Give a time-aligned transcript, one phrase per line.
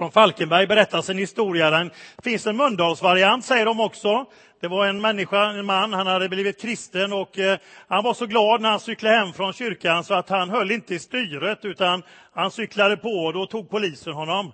[0.00, 1.70] Från Falkenberg berättas en historia.
[1.70, 1.90] Det
[2.22, 4.26] finns en Mölndalsvariant, säger de också.
[4.60, 7.58] Det var en människa, en man, han hade blivit kristen och eh,
[7.88, 10.94] han var så glad när han cyklade hem från kyrkan så att han höll inte
[10.94, 14.52] i styret utan han cyklade på och då tog polisen honom.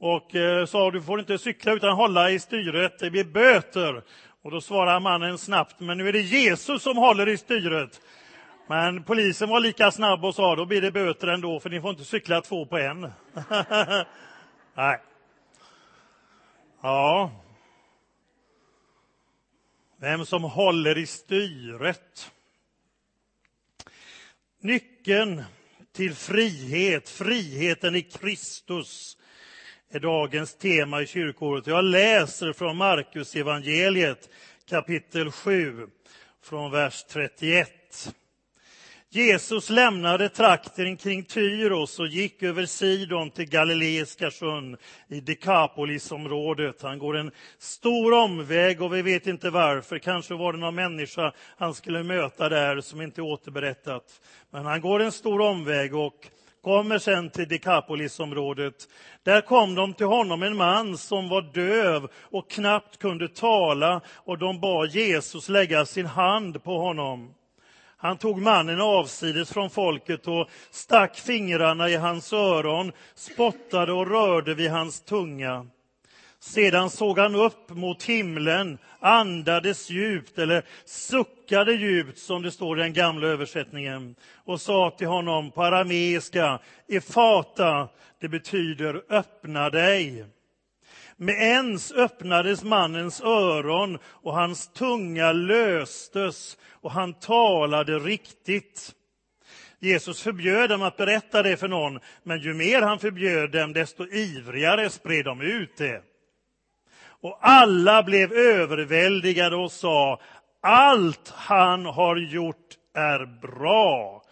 [0.00, 4.02] Och eh, sa du får inte cykla utan hålla i styret, det blir böter.
[4.42, 8.00] Och då svarade mannen snabbt, men nu är det Jesus som håller i styret.
[8.68, 11.90] Men polisen var lika snabb och sa, då blir det böter ändå, för ni får
[11.90, 13.02] inte cykla två på en.
[14.76, 14.98] Nej.
[16.82, 17.30] Ja.
[19.96, 22.30] Vem som håller i styret.
[24.60, 25.44] Nyckeln
[25.92, 29.18] till frihet, friheten i Kristus,
[29.90, 31.66] är dagens tema i kyrkåret.
[31.66, 34.30] Jag läser från Markus evangeliet
[34.68, 35.86] kapitel 7,
[36.42, 38.14] från vers 31.
[39.10, 44.76] Jesus lämnade trakten kring Tyros och gick över Sidon till Galileiska sjön
[45.08, 46.82] i Dekapolisområdet.
[46.82, 49.98] Han går en stor omväg och vi vet inte varför.
[49.98, 54.20] Kanske var det någon människa han skulle möta där som inte är återberättat.
[54.50, 56.28] Men han går en stor omväg och
[56.62, 58.74] kommer sen till Dekapolisområdet.
[59.22, 64.38] Där kom de till honom en man som var döv och knappt kunde tala och
[64.38, 67.34] de bad Jesus lägga sin hand på honom.
[67.98, 74.54] Han tog mannen avsides från folket och stack fingrarna i hans öron, spottade och rörde
[74.54, 75.66] vid hans tunga.
[76.40, 82.82] Sedan såg han upp mot himlen, andades djupt, eller suckade djupt, som det står i
[82.82, 87.88] den gamla översättningen, och sa till honom på arameiska, Efata,
[88.20, 90.24] det betyder öppna dig.
[91.18, 98.94] Med ens öppnades mannens öron och hans tunga löstes och han talade riktigt.
[99.78, 104.06] Jesus förbjöd dem att berätta det för någon, men ju mer han förbjöd dem, desto
[104.06, 106.02] ivrigare spred de ut det.
[106.98, 110.20] Och alla blev överväldigade och sa,
[110.60, 114.22] allt han har gjort är bra.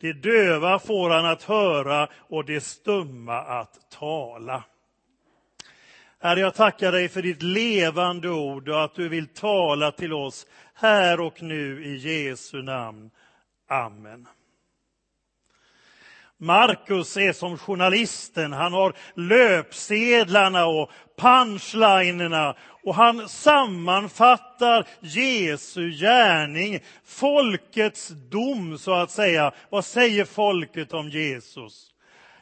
[0.00, 4.64] Det döva får han att höra och det stumma att tala.
[6.20, 10.46] Herre, jag tackar dig för ditt levande ord och att du vill tala till oss
[10.74, 13.10] här och nu i Jesu namn.
[13.68, 14.28] Amen.
[16.40, 28.08] Markus är som journalisten, han har löpsedlarna och punchlinerna och han sammanfattar Jesu gärning, folkets
[28.08, 29.52] dom så att säga.
[29.70, 31.90] Vad säger folket om Jesus?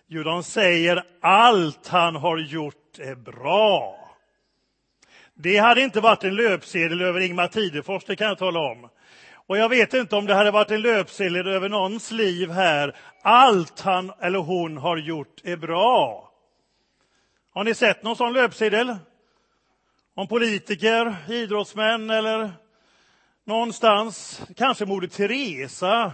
[0.06, 3.99] Jo, de säger allt han har gjort är bra.
[5.34, 8.89] Det hade inte varit en löpsedel över Ingmar Tidefors, det kan jag tala om.
[9.47, 12.97] Och jag vet inte om det hade varit en löpsedel över någons liv här.
[13.23, 16.31] Allt han eller hon har gjort är bra.
[17.55, 18.97] Har ni sett någon sån löpsedel?
[20.15, 22.53] Om politiker, idrottsmän eller
[23.45, 24.43] någonstans.
[24.56, 26.12] Kanske Moder Teresa.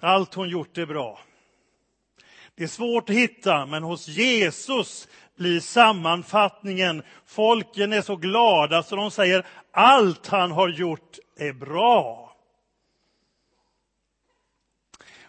[0.00, 1.18] Allt hon gjort är bra.
[2.56, 7.02] Det är svårt att hitta, men hos Jesus blir sammanfattningen.
[7.26, 12.36] Folken är så glada så de säger allt han har gjort är bra.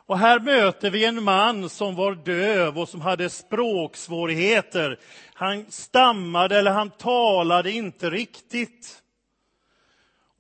[0.08, 5.00] Och här möter vi en man som var döv och som hade språksvårigheter.
[5.34, 9.02] Han stammade eller han talade inte riktigt.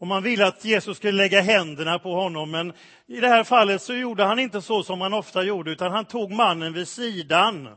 [0.05, 2.73] Och man ville att Jesus skulle lägga händerna på honom, men
[3.07, 6.05] i det här fallet så gjorde han inte så som man ofta gjorde, utan han
[6.05, 7.69] tog mannen vid sidan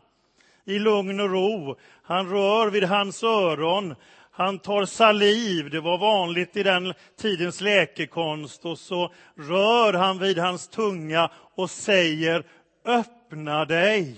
[0.65, 1.77] i lugn och ro.
[2.03, 3.95] Han rör vid hans öron,
[4.31, 10.39] han tar saliv, det var vanligt i den tidens läkekonst, och så rör han vid
[10.39, 12.45] hans tunga och säger
[12.85, 14.17] öppna dig.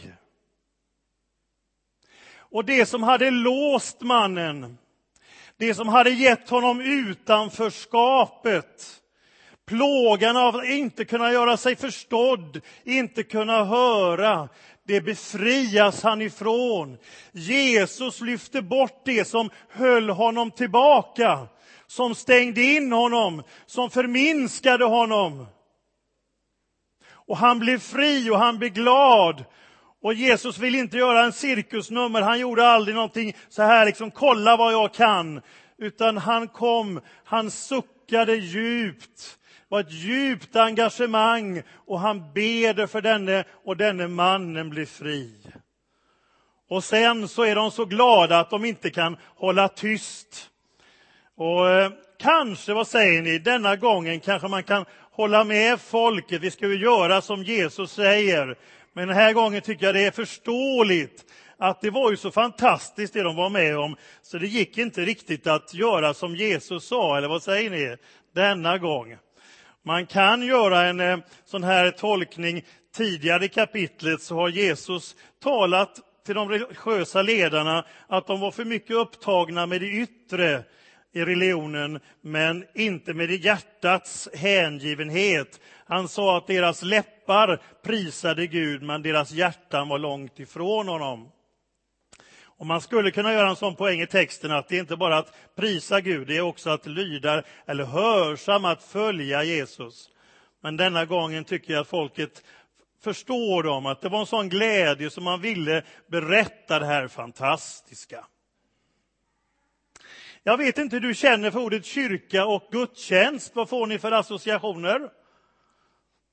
[2.36, 4.78] Och det som hade låst mannen,
[5.60, 9.02] det som hade gett honom utanförskapet,
[9.66, 14.48] plågan av att inte kunna göra sig förstådd, inte kunna höra,
[14.86, 16.98] det befrias han ifrån.
[17.32, 21.46] Jesus lyfte bort det som höll honom tillbaka,
[21.86, 25.46] som stängde in honom, som förminskade honom.
[27.10, 29.44] Och han blev fri och han blev glad.
[30.02, 34.56] Och Jesus vill inte göra en cirkusnummer, han gjorde aldrig någonting så här, liksom kolla
[34.56, 35.40] vad jag kan.
[35.78, 39.36] Utan han kom, han suckade djupt
[39.70, 45.32] det var ett djupt engagemang och han beder för denne och denne mannen blir fri.
[46.68, 50.50] Och sen så är de så glada att de inte kan hålla tyst.
[51.36, 56.42] Och eh, kanske, vad säger ni, denna gången kanske man kan hålla med folket.
[56.42, 58.56] Vi ska ju göra som Jesus säger.
[58.94, 61.24] Men den här gången tycker jag det är förståeligt
[61.58, 65.00] att det var ju så fantastiskt det de var med om, så det gick inte
[65.00, 67.96] riktigt att göra som Jesus sa, eller vad säger ni,
[68.34, 69.16] denna gång.
[69.84, 72.64] Man kan göra en eh, sån här tolkning.
[72.94, 78.64] Tidigare i kapitlet så har Jesus talat till de religiösa ledarna att de var för
[78.64, 80.64] mycket upptagna med det yttre
[81.12, 85.60] i religionen, men inte med hjärtats hängivenhet.
[85.84, 91.28] Han sa att deras läppar prisade Gud, men deras hjärtan var långt ifrån honom.
[92.60, 95.18] Och man skulle kunna göra en sån poäng i texten att det är inte bara
[95.18, 100.10] att prisa Gud, det är också att lyda eller hörsamma, att följa Jesus.
[100.62, 102.44] Men denna gången tycker jag att folket
[103.02, 108.24] förstår dem, att det var en sån glädje som man ville berätta det här fantastiska.
[110.42, 113.52] Jag vet inte hur du känner för ordet kyrka och gudstjänst.
[113.54, 115.10] Vad får ni för associationer?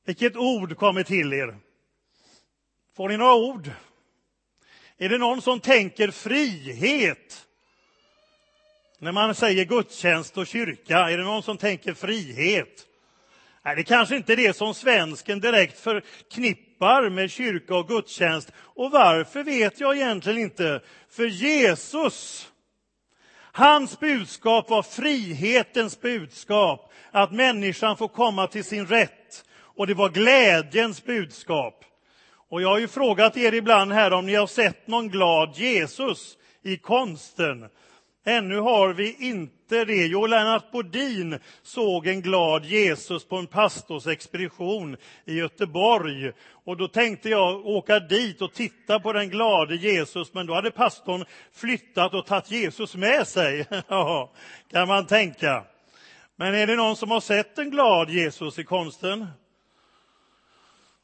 [0.05, 1.57] Vilket ord kommer till er?
[2.95, 3.71] Får ni några ord?
[4.97, 7.47] Är det någon som tänker frihet?
[8.99, 12.87] När man säger gudstjänst och kyrka, är det någon som tänker frihet?
[13.65, 18.51] Nej, det kanske inte är det som svensken direkt förknippar med kyrka och gudstjänst.
[18.57, 20.81] Och varför vet jag egentligen inte.
[21.09, 22.47] För Jesus,
[23.57, 26.91] hans budskap var frihetens budskap.
[27.11, 29.43] Att människan får komma till sin rätt.
[29.59, 31.83] Och det var glädjens budskap.
[32.49, 36.37] Och jag har ju frågat er ibland här om ni har sett någon glad Jesus
[36.63, 37.65] i konsten.
[38.27, 40.07] Ännu har vi inte det.
[40.07, 46.31] Jo, Lennart Bodin såg en glad Jesus på en pastorsexpedition i Göteborg.
[46.65, 50.71] Och då tänkte jag åka dit och titta på den glade Jesus, men då hade
[50.71, 53.65] pastorn flyttat och tagit Jesus med sig.
[53.87, 54.31] Ja,
[54.71, 55.63] kan man tänka.
[56.35, 59.27] Men är det någon som har sett en glad Jesus i konsten?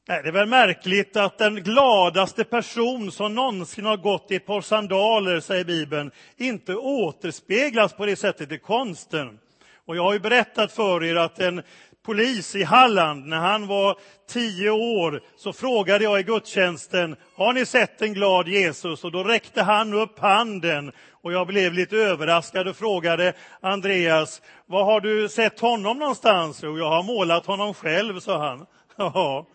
[0.07, 4.45] Nej, det är väl märkligt att den gladaste person som någonsin har gått i ett
[4.45, 9.39] par sandaler, säger Bibeln, inte återspeglas på det sättet i konsten.
[9.85, 11.61] Och jag har ju berättat för er att en
[12.05, 13.97] polis i Halland, när han var
[14.29, 19.03] tio år, så frågade jag i gudstjänsten, har ni sett en glad Jesus?
[19.03, 24.83] Och då räckte han upp handen och jag blev lite överraskad och frågade Andreas, var
[24.83, 26.63] har du sett honom någonstans?
[26.63, 28.65] Och jag har målat honom själv, sa han.
[28.97, 29.45] Ja.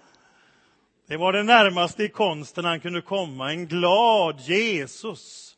[1.08, 5.54] Det var det närmaste i konsten han kunde komma, en glad Jesus.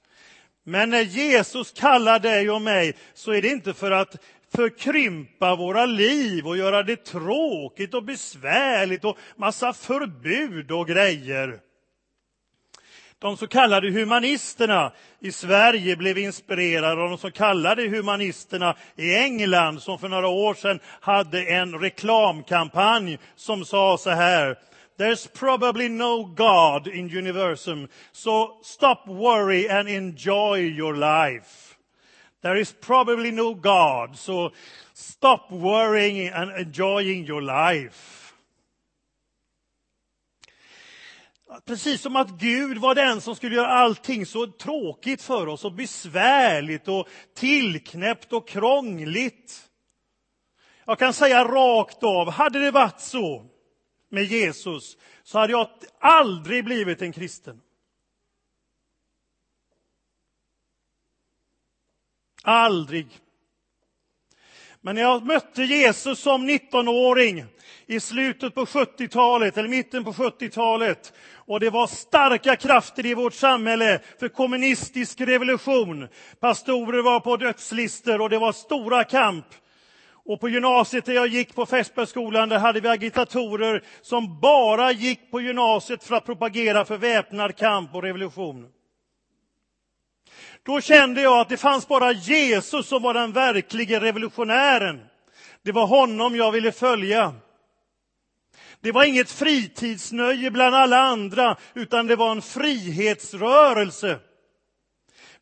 [0.65, 4.17] Men när Jesus kallar dig och mig så är det inte för att
[4.55, 11.61] förkrympa våra liv och göra det tråkigt och besvärligt och massa förbud och grejer.
[13.19, 19.83] De så kallade humanisterna i Sverige blev inspirerade av de så kallade humanisterna i England
[19.83, 24.57] som för några år sedan hade en reklamkampanj som sa så här
[25.01, 31.79] There's probably no God in universum, so stop worry and enjoy your life.
[32.43, 34.53] There is probably no God, so
[34.93, 38.35] stop worrying and enjoying your life.
[41.65, 45.73] Precis som att Gud var den som skulle göra allting så tråkigt för oss och
[45.73, 49.69] besvärligt och tillknäppt och krångligt.
[50.85, 53.51] Jag kan säga rakt av, hade det varit så
[54.11, 55.69] med Jesus så hade jag
[55.99, 57.61] aldrig blivit en kristen.
[62.43, 63.21] Aldrig.
[64.81, 67.45] Men när jag mötte Jesus som 19-åring
[67.87, 73.35] i slutet på 70-talet, eller mitten på 70-talet, och det var starka krafter i vårt
[73.35, 76.09] samhälle för kommunistisk revolution.
[76.41, 79.47] Pastorer var på dödslistor och det var stora kamp.
[80.25, 85.31] Och på gymnasiet där jag gick på Fässbergsskolan, där hade vi agitatorer som bara gick
[85.31, 88.69] på gymnasiet för att propagera för väpnad kamp och revolution.
[90.63, 95.01] Då kände jag att det fanns bara Jesus som var den verkliga revolutionären.
[95.63, 97.35] Det var honom jag ville följa.
[98.81, 104.19] Det var inget fritidsnöje bland alla andra, utan det var en frihetsrörelse.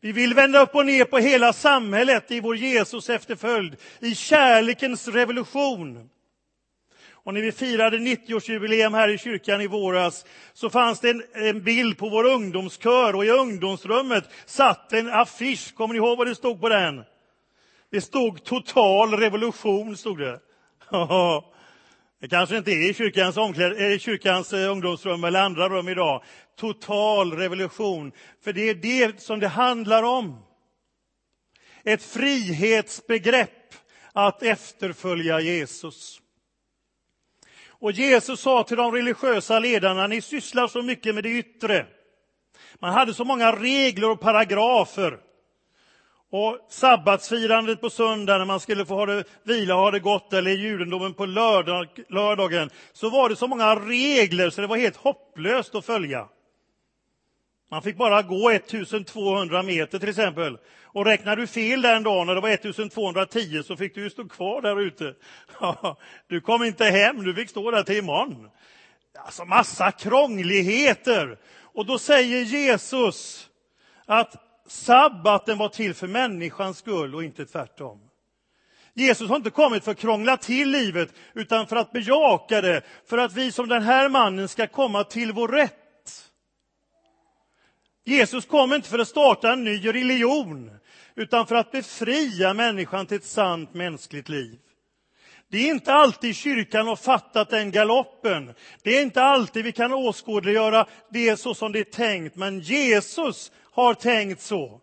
[0.01, 5.07] Vi vill vända upp och ner på hela samhället i vår Jesus efterföljd, i kärlekens
[5.07, 6.09] revolution.
[7.11, 11.63] Och när vi firade 90-årsjubileum här i kyrkan i våras så fanns det en, en,
[11.63, 15.75] bild på vår ungdomskör och i ungdomsrummet satt en affisch.
[15.75, 17.03] Kommer ni ihåg vad det stod på den?
[17.91, 20.39] Det stod total revolution, stod det.
[22.21, 26.23] Det kanske inte är i kyrkans, omkläd, eh, kyrkans eh, ungdomsrum eller andra rum idag.
[26.57, 28.11] Total revolution.
[28.43, 30.43] För det är det som det handlar om.
[31.83, 33.73] Ett frihetsbegrepp
[34.13, 36.21] att efterfölja Jesus.
[37.67, 41.85] Och Jesus sa till de religiösa ledarna, ni sysslar så mycket med det yttre.
[42.79, 45.19] Man hade så många regler och paragrafer.
[46.31, 50.33] Och sabbatsfirandet på söndag när man skulle få ha det, vila och ha det gott,
[50.33, 54.95] eller judendomen på lördag, lördagen, så var det så många regler så det var helt
[54.95, 56.27] hopplöst att följa.
[57.71, 60.57] Man fick bara gå 1200 meter till exempel.
[60.83, 64.27] Och räknar du fel den dagen när det var 1210 så fick du ju stå
[64.27, 65.13] kvar där ute.
[66.27, 68.49] Du kom inte hem, du fick stå där till imorgon.
[69.25, 71.37] Alltså massa krångligheter.
[71.61, 73.49] Och då säger Jesus
[74.05, 77.99] att sabbaten var till för människans skull och inte tvärtom.
[78.93, 83.17] Jesus har inte kommit för att krångla till livet, utan för att bejaka det, för
[83.17, 85.73] att vi som den här mannen ska komma till vår rätt.
[88.05, 90.71] Jesus kom inte för att starta en ny religion,
[91.15, 94.59] utan för att befria människan till ett sant mänskligt liv.
[95.51, 98.53] Det är inte alltid kyrkan har fattat den galoppen.
[98.83, 103.51] Det är inte alltid vi kan åskådliggöra det så som det är tänkt, men Jesus
[103.71, 104.81] har tänkt så.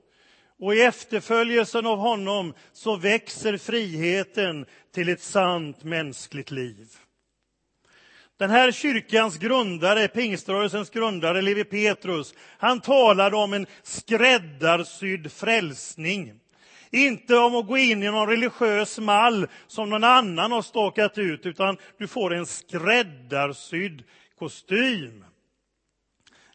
[0.58, 6.86] Och i efterföljelsen av honom så växer friheten till ett sant mänskligt liv.
[8.38, 16.40] Den här kyrkans grundare, pingströrelsens grundare, Levi Petrus, han talade om en skräddarsydd frälsning.
[16.90, 21.46] Inte om att gå in i någon religiös mall som någon annan har stakat ut,
[21.46, 24.02] utan du får en skräddarsydd
[24.38, 25.25] kostym.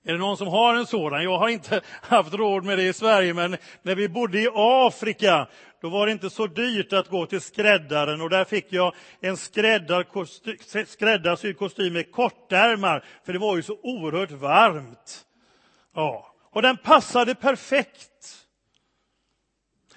[0.03, 1.23] Är det någon som har en sådan?
[1.23, 5.47] Jag har inte haft råd med det i Sverige, men när vi bodde i Afrika,
[5.81, 9.37] då var det inte så dyrt att gå till skräddaren och där fick jag en
[10.87, 15.25] skräddarsydd kostym med kortärmar, för det var ju så oerhört varmt.
[15.95, 18.07] Ja, och den passade perfekt.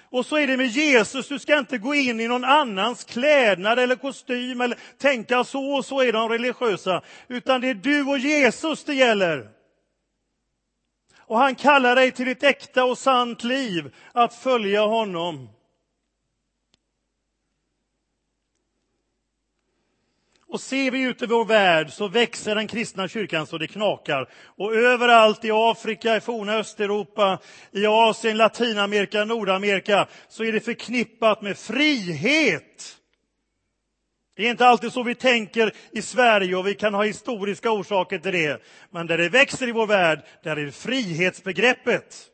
[0.09, 3.79] Och så är det med Jesus, du ska inte gå in i någon annans klädnad
[3.79, 8.17] eller kostym eller tänka så och så är de religiösa, utan det är du och
[8.17, 9.54] Jesus det gäller.
[11.27, 15.49] Och han kallar dig till ett äkta och sant liv, att följa honom.
[20.47, 24.29] Och ser vi ut i vår värld så växer den kristna kyrkan så det knakar.
[24.57, 27.39] Och överallt i Afrika, i forna Östeuropa,
[27.71, 32.97] i Asien, Latinamerika, Nordamerika så är det förknippat med frihet.
[34.35, 38.19] Det är inte alltid så vi tänker i Sverige och vi kan ha historiska orsaker
[38.19, 38.61] till det.
[38.89, 42.31] Men där det växer i vår värld, där är det frihetsbegreppet.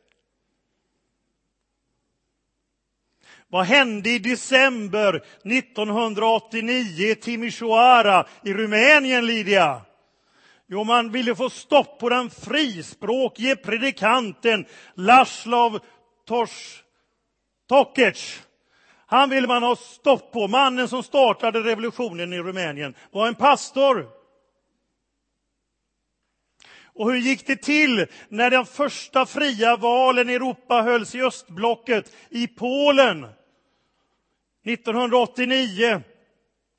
[3.48, 9.80] Vad hände i december 1989 i Timisoara i Rumänien, Lydia?
[10.66, 15.78] Jo, man ville få stopp på den frispråkige predikanten Laslov
[16.26, 16.82] Tors
[17.68, 18.42] Tokic.
[19.12, 20.48] Han ville man ha stopp på.
[20.48, 24.08] Mannen som startade revolutionen i Rumänien var en pastor.
[26.94, 32.12] Och hur gick det till när de första fria valen i Europa hölls i östblocket,
[32.30, 33.26] i Polen?
[34.64, 36.02] 1989.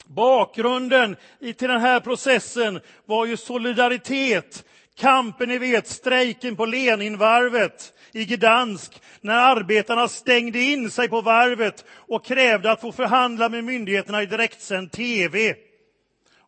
[0.05, 4.65] Bakgrunden till den här processen var ju solidaritet,
[4.97, 11.85] kampen, ni vet, strejken på Leninvarvet i Gdansk, när arbetarna stängde in sig på varvet
[11.89, 15.55] och krävde att få förhandla med myndigheterna i direktsänd tv.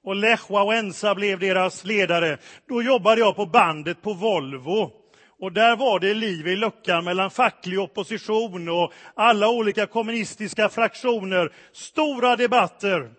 [0.03, 2.37] Och Lech Wałęsa blev deras ledare.
[2.69, 4.91] Då jobbade jag på bandet på Volvo.
[5.39, 11.53] Och där var det liv i luckan mellan facklig opposition och alla olika kommunistiska fraktioner.
[11.73, 13.11] Stora debatter.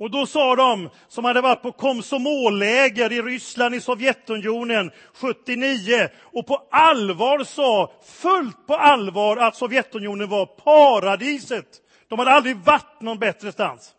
[0.00, 6.46] Och då sa de som hade varit på komsomolläger i Ryssland, i Sovjetunionen 79 och
[6.46, 11.66] på allvar sa, fullt på allvar, att Sovjetunionen var paradiset.
[12.08, 13.94] De hade aldrig varit någon bättre stans.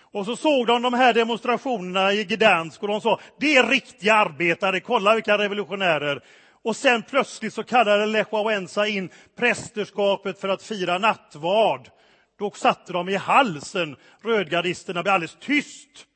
[0.00, 4.14] Och så såg de de här demonstrationerna i Gdansk och de sa, det är riktiga
[4.14, 6.22] arbetare, kolla vilka revolutionärer.
[6.62, 11.90] Och sen plötsligt så kallade Lech Wałęsa in prästerskapet för att fira nattvard.
[12.40, 16.06] Då satte de i halsen, rödgardisterna blev alldeles tyst.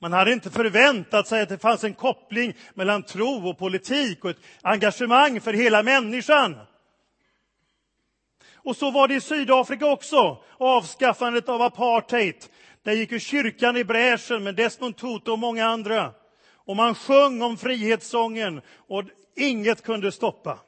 [0.00, 4.30] Man hade inte förväntat sig att det fanns en koppling mellan tro och politik och
[4.30, 6.56] ett engagemang för hela människan.
[8.54, 12.44] Och så var det i Sydafrika också, avskaffandet av apartheid.
[12.82, 16.12] Där gick ju kyrkan i bräschen med Desmond Tutu och många andra.
[16.54, 19.04] Och man sjöng om frihetssången och
[19.36, 20.58] inget kunde stoppa.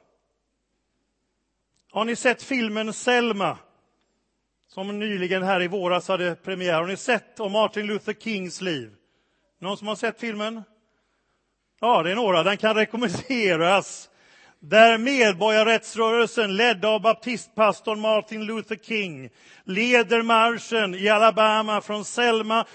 [1.91, 3.57] Har ni sett filmen Selma?
[4.69, 6.73] Som nyligen här i våras hade premiär.
[6.73, 8.91] Har ni sett om Martin Luther Kings liv?
[9.59, 10.63] Någon som har sett filmen?
[11.81, 12.43] Ja, det är några.
[12.43, 14.09] Den kan rekommenderas.
[14.59, 19.29] där medborgarrättsrörelsen ledd av baptistpastorn Martin Luther King
[19.63, 22.65] leder marschen i Alabama från Selma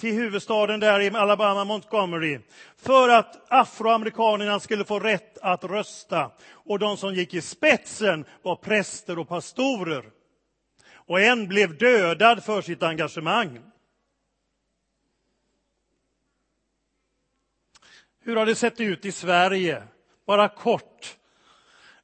[0.00, 2.38] till huvudstaden där i Alabama, Montgomery,
[2.76, 6.30] för att afroamerikanerna skulle få rätt att rösta.
[6.52, 10.19] Och de som gick i spetsen var präster och pastorer.
[11.10, 13.60] Och en blev dödad för sitt engagemang.
[18.20, 19.82] Hur har det sett ut i Sverige?
[20.26, 21.16] Bara kort.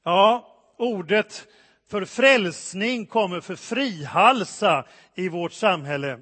[0.03, 1.47] Ja, ordet
[1.89, 6.19] för frälsning kommer för frihalsa i vårt samhälle.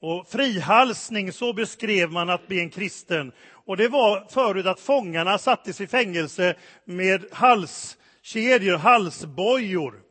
[0.00, 3.32] Och frihalsning, så beskrev man att bli en kristen.
[3.50, 10.07] Och det var förut att fångarna sattes i fängelse med halskedjor, halsbojor.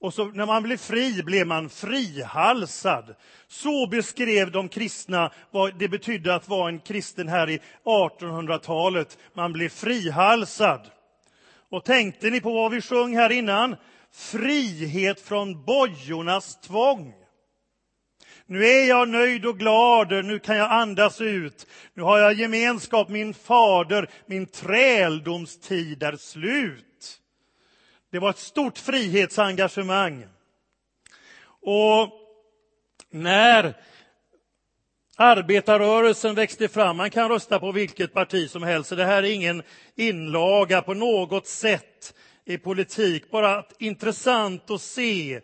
[0.00, 3.14] Och så när man blev fri blev man frihalsad.
[3.48, 9.18] Så beskrev de kristna vad det betydde att vara en kristen här i 1800-talet.
[9.34, 10.90] Man blev frihalsad.
[11.70, 13.76] Och tänkte ni på vad vi sjöng här innan?
[14.12, 17.14] Frihet från bojornas tvång.
[18.46, 21.66] Nu är jag nöjd och glad, nu kan jag andas ut.
[21.94, 26.89] Nu har jag gemenskap med min fader, min träldomstid är slut.
[28.10, 30.26] Det var ett stort frihetsengagemang.
[31.62, 32.10] Och
[33.10, 33.74] när
[35.16, 39.30] arbetarrörelsen växte fram, man kan rösta på vilket parti som helst, så det här är
[39.30, 39.62] ingen
[39.94, 42.14] inlaga på något sätt
[42.44, 45.40] i politik, bara intressant att se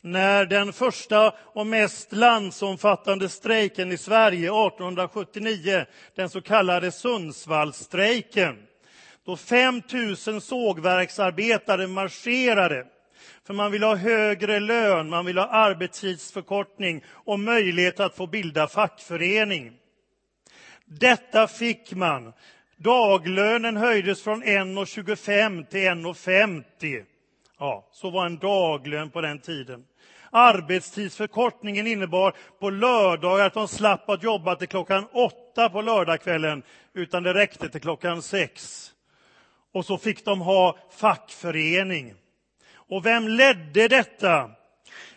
[0.00, 8.66] när den första och mest landsomfattande strejken i Sverige 1879, den så kallade Sundsvallstrejken,
[9.26, 9.82] då 5
[10.26, 12.86] 000 sågverksarbetare marscherade.
[13.46, 18.68] För man vill ha högre lön, man vill ha arbetstidsförkortning och möjlighet att få bilda
[18.68, 19.72] fackförening.
[20.84, 22.32] Detta fick man.
[22.76, 27.04] Daglönen höjdes från 1,25 till 1,50.
[27.58, 29.84] Ja, så var en daglön på den tiden.
[30.30, 36.62] Arbetstidsförkortningen innebar på lördagar att de slapp att jobba till klockan åtta på lördagskvällen,
[36.94, 38.86] utan det räckte till klockan sex.
[39.74, 42.14] Och så fick de ha fackförening.
[42.74, 44.50] Och vem ledde detta?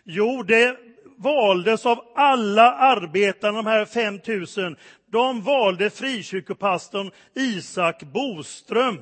[0.03, 0.77] Jo, det
[1.17, 4.19] valdes av alla arbetarna, de här 5
[4.57, 4.77] 000.
[5.11, 8.99] De valde frikyrkopastorn Isak Boström.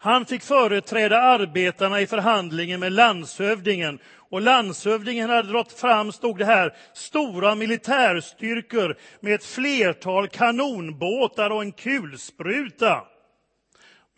[0.00, 3.98] Han fick företräda arbetarna i förhandlingen med landshövdingen.
[4.30, 11.62] Och landshövdingen hade dragit fram, stod det här, stora militärstyrkor med ett flertal kanonbåtar och
[11.62, 13.04] en kulspruta.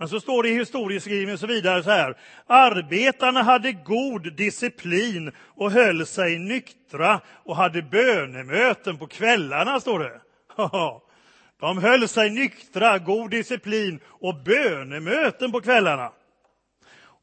[0.01, 2.17] Men så står det i historieskrivningen så vidare så här.
[2.47, 10.21] Arbetarna hade god disciplin och höll sig nyktra och hade bönemöten på kvällarna, står det.
[11.61, 16.13] De höll sig nyktra, god disciplin och bönemöten på kvällarna.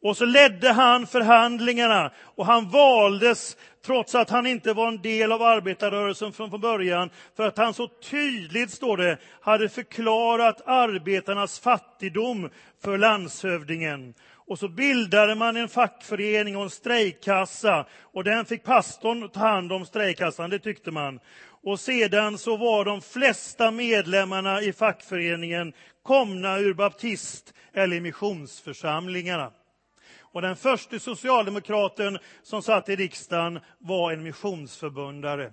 [0.01, 5.31] Och så ledde han förhandlingarna och han valdes trots att han inte var en del
[5.31, 12.49] av arbetarrörelsen från början, för att han så tydligt, står det, hade förklarat arbetarnas fattigdom
[12.83, 14.13] för landshövdingen.
[14.47, 19.71] Och så bildade man en fackförening och en strejkkassa och den fick pastorn ta hand
[19.71, 21.19] om strejkkassan, det tyckte man.
[21.63, 29.51] Och sedan så var de flesta medlemmarna i fackföreningen komna ur baptist eller missionsförsamlingarna.
[30.37, 35.51] Och den första socialdemokraten som satt i riksdagen var en missionsförbundare.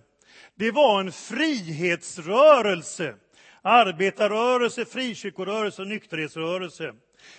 [0.55, 3.15] Det var en frihetsrörelse.
[3.63, 6.95] Arbetarrörelse, frikyrkorörelse och nykterhetsrörelse.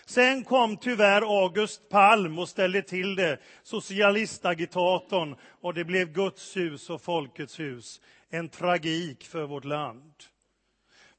[0.05, 6.89] Sen kom tyvärr August Palm och ställde till det, socialistagitatorn, och det blev Guds hus
[6.89, 8.01] och folkets hus.
[8.29, 10.13] En tragik för vårt land.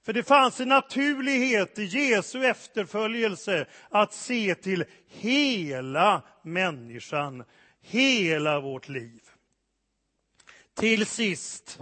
[0.07, 7.45] För det fanns en naturlighet i Jesu efterföljelse att se till hela människan,
[7.81, 9.21] hela vårt liv.
[10.75, 11.81] Till sist,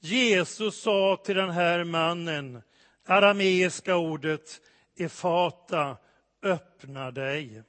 [0.00, 2.62] Jesus sa till den här mannen,
[3.06, 4.60] arameiska ordet
[4.96, 5.96] efata,
[6.42, 7.62] öppna dig.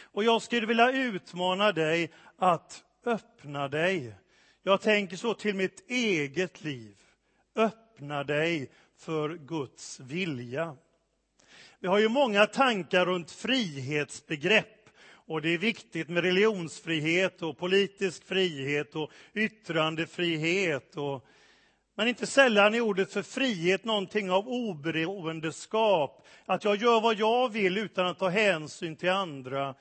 [0.00, 4.14] Och jag skulle vilja utmana dig att öppna dig.
[4.62, 6.96] Jag tänker så till mitt eget liv.
[7.56, 10.76] Öppna öppna dig för Guds vilja.
[11.80, 14.88] Vi har ju många tankar runt frihetsbegrepp
[15.26, 20.96] och det är viktigt med religionsfrihet och politisk frihet och yttrandefrihet.
[20.96, 21.24] Och,
[21.94, 26.26] men inte sällan är ordet för frihet någonting av oberoendeskap.
[26.46, 29.74] Att jag gör vad jag vill utan att ta hänsyn till andra.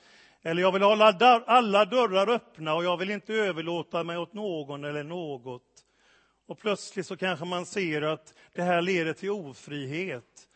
[0.44, 4.84] Eller jag vill hålla alla dörrar öppna och jag vill inte överlåta mig åt någon
[4.84, 5.73] eller något.
[6.46, 10.50] Och plötsligt så kanske man ser att det här leder till ofrihet.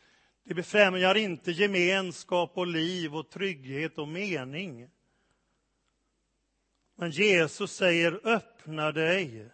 [0.44, 4.90] Det befrämjar inte gemenskap och liv och trygghet och mening.
[6.96, 9.50] Men Jesus säger öppna dig.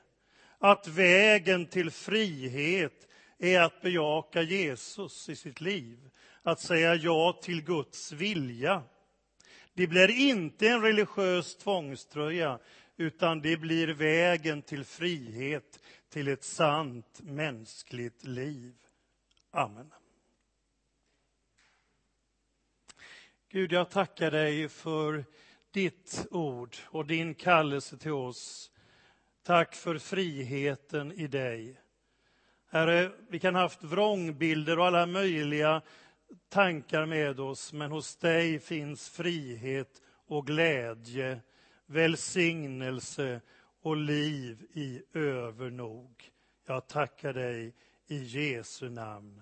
[0.59, 3.07] Att vägen till frihet
[3.39, 6.09] är att bejaka Jesus i sitt liv.
[6.43, 8.83] Att säga ja till Guds vilja.
[9.73, 12.59] Det blir inte en religiös tvångströja
[12.97, 15.79] utan det blir vägen till frihet,
[16.13, 18.73] till ett sant mänskligt liv.
[19.51, 19.93] Amen.
[23.49, 25.25] Gud, jag tackar dig för
[25.71, 28.71] ditt ord och din kallelse till oss.
[29.43, 31.81] Tack för friheten i dig.
[32.69, 35.81] Herre, vi kan ha haft vrångbilder och alla möjliga
[36.49, 41.41] tankar med oss, men hos dig finns frihet och glädje,
[41.85, 43.41] välsignelse
[43.83, 46.31] och liv i övernog.
[46.65, 47.75] Jag tackar dig
[48.07, 49.41] i Jesu namn.